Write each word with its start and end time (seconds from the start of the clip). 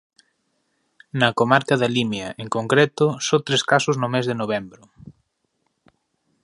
Na 1.19 1.29
comarca 1.39 1.75
da 1.81 1.91
Limia, 1.95 2.29
en 2.43 2.47
concreto, 2.55 3.05
só 3.27 3.37
tres 3.47 3.61
casos 3.71 3.95
no 4.01 4.07
mes 4.13 4.25
de 4.29 4.35
novembro. 4.41 4.83